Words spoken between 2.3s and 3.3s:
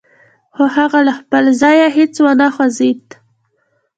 نه خوځېده.